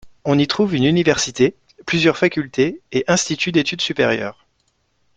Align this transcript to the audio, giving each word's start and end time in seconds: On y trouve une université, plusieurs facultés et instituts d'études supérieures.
On 0.25 0.39
y 0.39 0.47
trouve 0.47 0.73
une 0.73 0.85
université, 0.85 1.53
plusieurs 1.85 2.17
facultés 2.17 2.81
et 2.91 3.03
instituts 3.07 3.51
d'études 3.51 3.81
supérieures. 3.81 4.47